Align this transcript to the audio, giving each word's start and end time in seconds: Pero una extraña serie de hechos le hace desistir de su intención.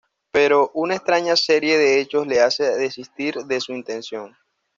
Pero 0.31 0.71
una 0.73 0.95
extraña 0.95 1.35
serie 1.35 1.77
de 1.77 1.99
hechos 2.01 2.25
le 2.25 2.41
hace 2.41 2.63
desistir 2.63 3.35
de 3.45 3.61
su 3.61 3.71
intención. 3.75 4.35